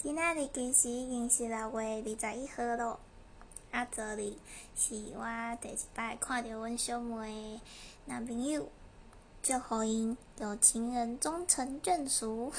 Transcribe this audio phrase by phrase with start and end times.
[0.00, 3.00] 今仔日，其实已经是六月二十一号咯。
[3.72, 4.32] 啊，昨日
[4.76, 7.60] 是我第一摆看到阮小妹
[8.04, 8.68] 男朋友，
[9.42, 12.52] 祝福因有情人终成眷属。